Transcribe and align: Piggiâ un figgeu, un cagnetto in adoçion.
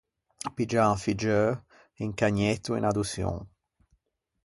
Piggiâ 0.55 0.83
un 0.93 0.97
figgeu, 1.03 1.49
un 2.05 2.11
cagnetto 2.19 2.71
in 2.79 2.87
adoçion. 2.89 3.37